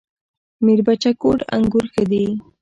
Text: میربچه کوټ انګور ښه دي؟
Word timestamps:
میربچه 0.65 1.11
کوټ 1.21 1.39
انګور 1.55 1.85
ښه 1.93 2.03
دي؟ 2.11 2.23